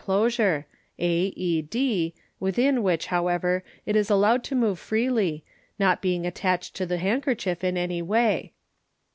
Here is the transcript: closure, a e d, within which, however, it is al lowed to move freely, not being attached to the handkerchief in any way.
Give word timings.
closure, 0.03 0.65
a 0.97 1.31
e 1.35 1.61
d, 1.61 2.11
within 2.39 2.81
which, 2.81 3.05
however, 3.05 3.63
it 3.85 3.95
is 3.95 4.09
al 4.09 4.17
lowed 4.17 4.43
to 4.43 4.55
move 4.55 4.79
freely, 4.79 5.43
not 5.77 6.01
being 6.01 6.25
attached 6.25 6.75
to 6.75 6.87
the 6.87 6.97
handkerchief 6.97 7.63
in 7.63 7.77
any 7.77 8.01
way. 8.01 8.51